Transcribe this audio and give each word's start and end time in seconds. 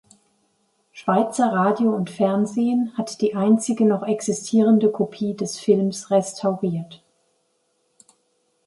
Schweizer 0.93 1.53
Radio 1.53 1.95
und 1.95 2.09
Fernsehen 2.09 2.91
hat 2.97 3.21
die 3.21 3.35
einzige 3.35 3.85
noch 3.85 4.01
existierende 4.01 4.89
Kopie 4.91 5.35
des 5.35 5.59
Films 5.59 6.09
restauriert. 6.09 7.03